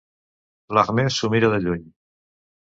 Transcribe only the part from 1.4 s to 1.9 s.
de lluny.